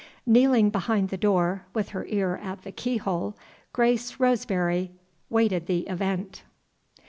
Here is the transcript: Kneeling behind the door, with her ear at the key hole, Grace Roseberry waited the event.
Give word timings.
Kneeling 0.25 0.71
behind 0.71 1.09
the 1.09 1.15
door, 1.17 1.67
with 1.75 1.89
her 1.89 2.05
ear 2.07 2.35
at 2.41 2.63
the 2.63 2.71
key 2.71 2.97
hole, 2.97 3.37
Grace 3.71 4.19
Roseberry 4.19 4.89
waited 5.29 5.67
the 5.67 5.81
event. 5.81 6.41